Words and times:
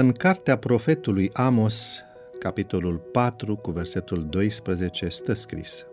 În 0.00 0.12
cartea 0.12 0.56
profetului 0.56 1.30
Amos, 1.32 2.00
capitolul 2.38 2.96
4, 2.96 3.56
cu 3.56 3.70
versetul 3.70 4.26
12, 4.30 5.08
stă 5.08 5.32
scris 5.32 5.84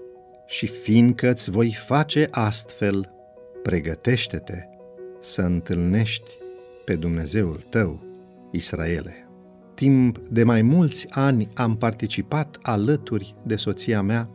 Și 0.46 0.68
fiindcă 0.68 1.30
îți 1.30 1.52
voi 1.52 1.74
face 1.86 2.28
astfel, 2.32 3.12
pregătește-te 3.64 4.64
să 5.20 5.42
întâlnești 5.42 6.30
pe 6.86 6.96
Dumnezeul 6.96 7.60
tău, 7.70 8.04
Israele. 8.52 9.28
Timp 9.74 10.18
de 10.18 10.44
mai 10.44 10.62
mulți 10.62 11.08
ani 11.10 11.50
am 11.54 11.78
participat 11.78 12.58
alături 12.62 13.36
de 13.44 13.56
soția 13.56 14.02
mea 14.02 14.30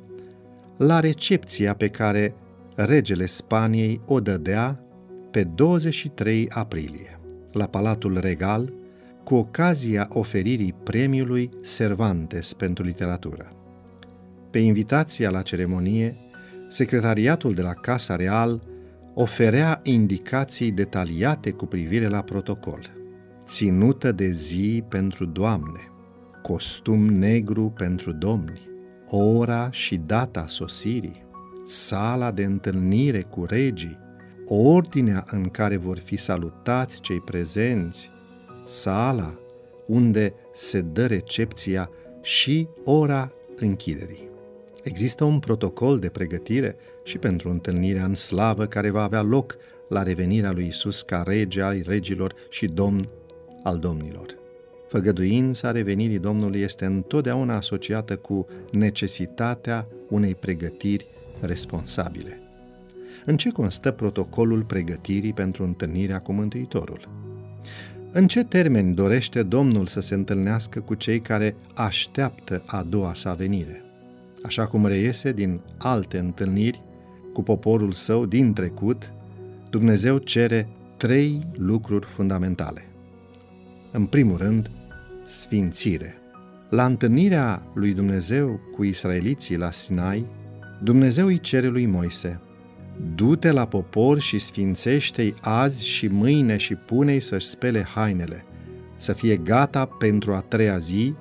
la 0.77 1.00
recepția 1.00 1.75
pe 1.75 1.89
care 1.89 2.35
regele 2.75 3.27
Spaniei 3.27 4.00
o 4.07 4.21
dădea 4.21 4.80
pe 5.30 5.44
23 5.44 6.49
aprilie, 6.49 7.21
la 7.52 7.66
Palatul 7.66 8.18
Regal, 8.21 8.79
cu 9.24 9.34
ocazia 9.34 10.06
oferirii 10.10 10.74
premiului 10.82 11.50
Cervantes 11.76 12.52
pentru 12.52 12.84
literatură. 12.84 13.52
Pe 14.50 14.58
invitația 14.58 15.30
la 15.30 15.43
ceremonie, 15.43 16.16
secretariatul 16.68 17.52
de 17.52 17.62
la 17.62 17.72
Casa 17.72 18.16
Real 18.16 18.62
oferea 19.14 19.80
indicații 19.82 20.70
detaliate 20.70 21.50
cu 21.50 21.66
privire 21.66 22.08
la 22.08 22.22
protocol. 22.22 22.90
Ținută 23.44 24.12
de 24.12 24.30
zi 24.30 24.84
pentru 24.88 25.24
doamne, 25.24 25.80
costum 26.43 27.04
negru 27.04 27.72
pentru 27.76 28.12
domni, 28.12 28.68
ora 29.07 29.71
și 29.71 29.96
data 29.96 30.44
sosirii, 30.46 31.24
sala 31.64 32.30
de 32.30 32.44
întâlnire 32.44 33.22
cu 33.22 33.44
regii, 33.44 33.98
ordinea 34.46 35.24
în 35.30 35.42
care 35.42 35.77
vor 35.77 35.98
fi 35.98 36.16
salutați 36.16 37.00
cei 37.00 37.20
prezenți, 37.20 38.10
sala 38.62 39.39
unde 39.86 40.34
se 40.53 40.80
dă 40.80 41.06
recepția 41.06 41.91
și 42.22 42.69
ora 42.84 43.33
închiderii. 43.56 44.28
Există 44.83 45.25
un 45.25 45.39
protocol 45.39 45.98
de 45.98 46.08
pregătire 46.08 46.77
și 47.05 47.19
pentru 47.19 47.50
întâlnirea 47.50 48.05
în 48.05 48.14
slavă 48.14 48.67
care 48.67 48.91
va 48.91 49.02
avea 49.02 49.22
loc 49.22 49.56
la 49.89 50.02
revenirea 50.02 50.52
lui 50.52 50.67
Isus 50.67 51.02
ca 51.02 51.22
rege 51.27 51.62
al 51.62 51.83
regilor 51.86 52.34
și 52.50 52.67
domn 52.67 53.08
al 53.62 53.78
domnilor. 53.78 54.39
Făgăduința 54.89 55.70
revenirii 55.70 56.19
Domnului 56.19 56.61
este 56.61 56.84
întotdeauna 56.84 57.56
asociată 57.56 58.17
cu 58.17 58.47
necesitatea 58.70 59.86
unei 60.08 60.34
pregătiri 60.34 61.06
responsabile. 61.41 62.41
În 63.24 63.36
ce 63.36 63.50
constă 63.50 63.91
protocolul 63.91 64.64
pregătirii 64.64 65.33
pentru 65.33 65.64
întâlnirea 65.64 66.20
cu 66.20 66.33
Mântuitorul? 66.33 67.08
În 68.12 68.27
ce 68.27 68.44
termeni 68.44 68.94
dorește 68.94 69.42
Domnul 69.42 69.86
să 69.86 70.00
se 70.00 70.14
întâlnească 70.14 70.80
cu 70.80 70.94
cei 70.94 71.20
care 71.20 71.56
așteaptă 71.75 72.62
a 72.67 72.83
doua 72.83 73.14
sa 73.14 73.33
venire? 73.34 73.83
Așa 74.42 74.67
cum 74.67 74.86
reiese 74.86 75.33
din 75.33 75.61
alte 75.78 76.19
întâlniri 76.19 76.83
cu 77.33 77.42
poporul 77.42 77.92
său 77.92 78.27
din 78.27 78.52
trecut, 78.52 79.12
Dumnezeu 79.70 80.19
cere 80.19 80.69
trei 80.97 81.41
lucruri 81.56 82.06
fundamentale. 82.06 82.84
În 83.92 84.06
primul 84.06 84.36
rând, 84.36 84.70
sfințire. 85.24 86.14
La 86.70 86.84
întâlnirea 86.84 87.62
lui 87.74 87.92
Dumnezeu 87.92 88.61
cu 88.72 88.84
israeliții 88.84 89.56
la 89.56 89.70
Sinai, 89.70 90.27
Dumnezeu 90.83 91.27
îi 91.27 91.41
cere 91.41 91.69
lui 91.69 91.86
Moise, 91.86 92.41
Du-te 93.14 93.50
la 93.50 93.66
popor 93.66 94.18
și 94.18 94.38
sfințește-i 94.38 95.34
azi 95.40 95.86
și 95.86 96.06
mâine 96.06 96.56
și 96.56 96.74
pune-i 96.74 97.20
să-și 97.20 97.46
spele 97.46 97.83
hainele, 97.83 98.44
să 98.96 99.12
fie 99.12 99.36
gata 99.36 99.84
pentru 99.84 100.34
a 100.34 100.40
treia 100.40 100.78
zi, 100.78 101.14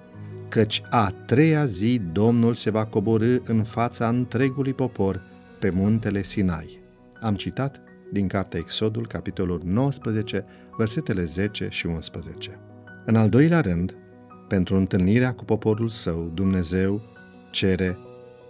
căci 0.50 0.82
a 0.90 1.14
treia 1.26 1.66
zi 1.66 2.02
Domnul 2.12 2.54
se 2.54 2.70
va 2.70 2.86
coborâ 2.86 3.36
în 3.44 3.64
fața 3.64 4.08
întregului 4.08 4.74
popor 4.74 5.22
pe 5.60 5.70
muntele 5.70 6.24
Sinai. 6.24 6.80
Am 7.22 7.36
citat 7.36 7.82
din 8.12 8.28
cartea 8.28 8.60
Exodul, 8.60 9.08
capitolul 9.08 9.62
19, 9.66 10.46
versetele 10.78 11.24
10 11.24 11.68
și 11.70 11.86
11. 11.86 12.60
În 13.06 13.16
al 13.16 13.30
doilea 13.30 13.60
rând, 13.60 13.96
pentru 14.48 14.76
întâlnirea 14.76 15.34
cu 15.34 15.46
poporul 15.46 15.90
său, 15.90 16.32
Dumnezeu 16.34 17.02
cere 17.52 17.98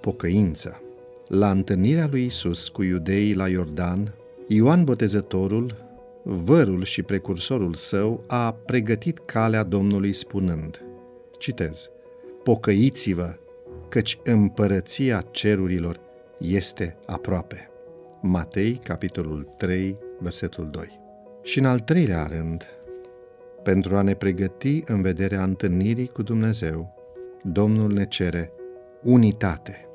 pocăință. 0.01 0.81
La 1.29 1.51
întâlnirea 1.51 2.07
lui 2.11 2.25
Isus 2.25 2.69
cu 2.69 2.83
iudeii 2.83 3.33
la 3.33 3.47
Iordan, 3.47 4.13
Ioan 4.47 4.83
Botezătorul, 4.83 5.75
vărul 6.23 6.83
și 6.83 7.03
precursorul 7.03 7.73
său, 7.73 8.23
a 8.27 8.51
pregătit 8.51 9.19
calea 9.25 9.63
Domnului 9.63 10.13
spunând, 10.13 10.81
citez, 11.37 11.89
Pocăiți-vă, 12.43 13.37
căci 13.89 14.19
împărăția 14.23 15.25
cerurilor 15.31 15.99
este 16.39 16.97
aproape. 17.05 17.69
Matei, 18.21 18.79
capitolul 18.83 19.53
3, 19.57 19.97
versetul 20.19 20.67
2. 20.71 20.99
Și 21.43 21.59
în 21.59 21.65
al 21.65 21.79
treilea 21.79 22.27
rând, 22.27 22.65
pentru 23.63 23.95
a 23.95 24.01
ne 24.01 24.13
pregăti 24.13 24.83
în 24.85 25.01
vederea 25.01 25.43
întâlnirii 25.43 26.07
cu 26.07 26.21
Dumnezeu, 26.21 26.93
Domnul 27.43 27.93
ne 27.93 28.05
cere 28.05 28.51
unitate– 29.03 29.83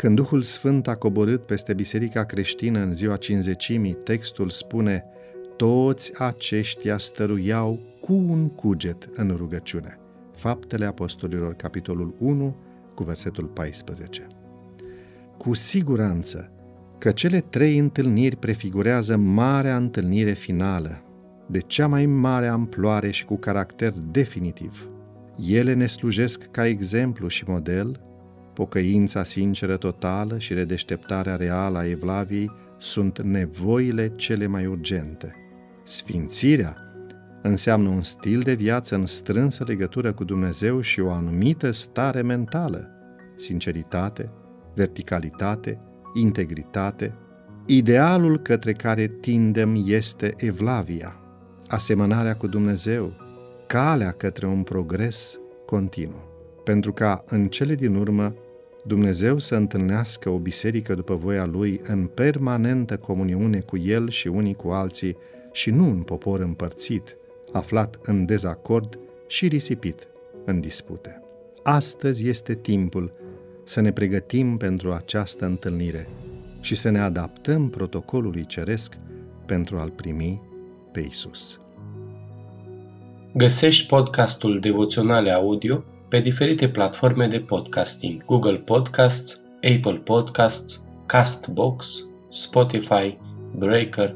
când 0.00 0.16
Duhul 0.16 0.42
Sfânt 0.42 0.88
a 0.88 0.94
coborât 0.94 1.46
peste 1.46 1.74
biserica 1.74 2.24
creștină 2.24 2.78
în 2.78 2.94
ziua 2.94 3.16
cinzecimii, 3.16 3.92
textul 3.92 4.48
spune 4.48 5.04
Toți 5.56 6.12
aceștia 6.18 6.98
stăruiau 6.98 7.78
cu 8.00 8.12
un 8.12 8.48
cuget 8.48 9.08
în 9.14 9.34
rugăciune. 9.36 9.98
Faptele 10.34 10.84
Apostolilor, 10.84 11.54
capitolul 11.54 12.14
1, 12.18 12.56
cu 12.94 13.04
versetul 13.04 13.44
14. 13.44 14.26
Cu 15.36 15.52
siguranță 15.54 16.52
că 16.98 17.10
cele 17.10 17.40
trei 17.40 17.78
întâlniri 17.78 18.36
prefigurează 18.36 19.16
marea 19.16 19.76
întâlnire 19.76 20.32
finală, 20.32 21.02
de 21.46 21.58
cea 21.58 21.86
mai 21.86 22.06
mare 22.06 22.46
amploare 22.46 23.10
și 23.10 23.24
cu 23.24 23.36
caracter 23.36 23.92
definitiv. 24.10 24.88
Ele 25.48 25.74
ne 25.74 25.86
slujesc 25.86 26.42
ca 26.50 26.66
exemplu 26.66 27.28
și 27.28 27.44
model 27.46 28.00
Pocăința 28.54 29.24
sinceră 29.24 29.76
totală 29.76 30.38
și 30.38 30.54
redeșteptarea 30.54 31.36
reală 31.36 31.78
a 31.78 31.88
Evlaviei 31.88 32.50
sunt 32.78 33.22
nevoile 33.22 34.12
cele 34.16 34.46
mai 34.46 34.66
urgente. 34.66 35.34
Sfințirea 35.82 36.76
înseamnă 37.42 37.88
un 37.88 38.02
stil 38.02 38.40
de 38.40 38.54
viață 38.54 38.94
în 38.94 39.06
strânsă 39.06 39.64
legătură 39.66 40.12
cu 40.12 40.24
Dumnezeu 40.24 40.80
și 40.80 41.00
o 41.00 41.10
anumită 41.10 41.70
stare 41.70 42.22
mentală, 42.22 42.88
sinceritate, 43.36 44.30
verticalitate, 44.74 45.80
integritate. 46.14 47.14
Idealul 47.66 48.38
către 48.38 48.72
care 48.72 49.06
tindem 49.06 49.82
este 49.86 50.34
Evlavia, 50.36 51.16
asemănarea 51.66 52.36
cu 52.36 52.46
Dumnezeu, 52.46 53.12
calea 53.66 54.10
către 54.10 54.46
un 54.46 54.62
progres 54.62 55.38
continuu 55.66 56.29
pentru 56.64 56.92
ca 56.92 57.24
în 57.28 57.48
cele 57.48 57.74
din 57.74 57.94
urmă 57.94 58.34
Dumnezeu 58.84 59.38
să 59.38 59.54
întâlnească 59.54 60.30
o 60.30 60.38
biserică 60.38 60.94
după 60.94 61.14
voia 61.14 61.44
Lui 61.44 61.80
în 61.82 62.06
permanentă 62.06 62.96
comuniune 62.96 63.60
cu 63.60 63.76
El 63.76 64.08
și 64.08 64.28
unii 64.28 64.54
cu 64.54 64.68
alții 64.68 65.16
și 65.52 65.70
nu 65.70 65.84
un 65.84 66.02
popor 66.02 66.40
împărțit, 66.40 67.16
aflat 67.52 67.98
în 68.02 68.26
dezacord 68.26 68.98
și 69.26 69.48
risipit 69.48 70.08
în 70.44 70.60
dispute. 70.60 71.22
Astăzi 71.62 72.28
este 72.28 72.54
timpul 72.54 73.12
să 73.64 73.80
ne 73.80 73.92
pregătim 73.92 74.56
pentru 74.56 74.92
această 74.92 75.44
întâlnire 75.44 76.08
și 76.60 76.74
să 76.74 76.90
ne 76.90 77.00
adaptăm 77.00 77.68
protocolului 77.68 78.46
ceresc 78.46 78.96
pentru 79.46 79.76
a-L 79.76 79.90
primi 79.90 80.42
pe 80.92 81.00
Isus. 81.00 81.60
Găsești 83.34 83.86
podcastul 83.86 84.60
Devoționale 84.60 85.30
Audio 85.30 85.84
pe 86.10 86.20
diferite 86.20 86.68
platforme 86.68 87.26
de 87.26 87.38
podcasting, 87.38 88.24
Google 88.24 88.56
Podcasts, 88.56 89.42
Apple 89.54 90.00
Podcasts, 90.04 90.82
Castbox, 91.06 92.06
Spotify, 92.28 93.18
Breaker. 93.56 94.14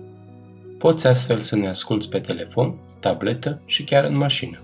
Poți 0.78 1.06
astfel 1.06 1.40
să 1.40 1.56
ne 1.56 1.68
asculți 1.68 2.10
pe 2.10 2.18
telefon, 2.18 2.74
tabletă 3.00 3.60
și 3.66 3.84
chiar 3.84 4.04
în 4.04 4.16
mașină. 4.16 4.58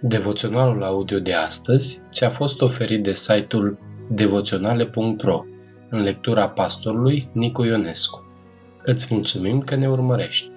Devoționalul 0.00 0.84
audio 0.84 1.18
de 1.18 1.32
astăzi 1.32 2.02
ți-a 2.12 2.30
fost 2.30 2.60
oferit 2.60 3.02
de 3.02 3.14
site-ul 3.14 3.78
devoționale.ro 4.10 5.44
în 5.88 6.02
lectura 6.02 6.48
pastorului 6.48 7.28
Nicu 7.32 7.64
Ionescu. 7.64 8.24
Îți 8.82 9.14
mulțumim 9.14 9.60
că 9.60 9.74
ne 9.74 9.88
urmărești! 9.88 10.50